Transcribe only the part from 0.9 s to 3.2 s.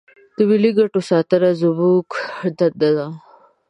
ساتنه زموږ دنده ده.